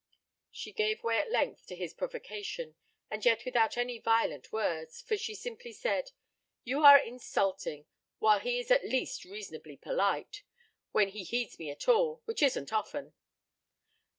[0.49, 2.73] She gave way at length to his provocation,
[3.11, 6.09] and yet without any violent words, for she simply said:
[6.63, 7.85] "You are insulting,
[8.17, 10.41] while he is at least reasonably polite
[10.91, 13.13] when he heeds me at all, which isn't often."